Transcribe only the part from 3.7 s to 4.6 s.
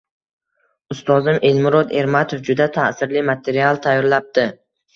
tayyorlabdi.